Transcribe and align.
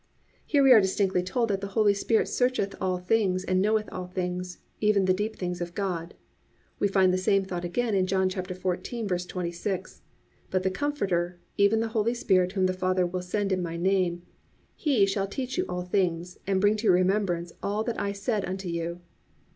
"+ 0.25 0.29
Here 0.47 0.63
we 0.63 0.71
are 0.71 0.81
distinctly 0.81 1.21
told 1.21 1.51
that 1.51 1.61
the 1.61 1.67
Holy 1.77 1.93
Spirit 1.93 2.27
searcheth 2.27 2.73
all 2.81 2.97
things 2.97 3.43
and 3.43 3.61
knoweth 3.61 3.87
all 3.91 4.07
things, 4.07 4.57
even 4.79 5.05
the 5.05 5.13
deep 5.13 5.35
things 5.35 5.61
of 5.61 5.75
God. 5.75 6.15
We 6.79 6.87
find 6.87 7.13
the 7.13 7.19
same 7.19 7.45
thought 7.45 7.63
again 7.63 7.93
in 7.93 8.07
John 8.07 8.27
14:26: 8.27 10.01
+"But 10.49 10.63
the 10.63 10.71
Comforter, 10.71 11.39
even 11.55 11.81
the 11.81 11.89
Holy 11.89 12.15
Spirit, 12.15 12.53
whom 12.53 12.65
the 12.65 12.73
Father 12.73 13.05
will 13.05 13.21
send 13.21 13.51
in 13.51 13.61
my 13.61 13.77
name, 13.77 14.23
He 14.75 15.05
shall 15.05 15.27
teach 15.27 15.55
you 15.55 15.65
all 15.69 15.83
things, 15.83 16.39
and 16.47 16.59
bring 16.59 16.77
to 16.77 16.87
your 16.87 16.95
remembrance 16.95 17.53
all 17.61 17.83
that 17.83 17.99
I 18.01 18.11
said 18.11 18.43
unto 18.43 18.69
you." 18.69 19.01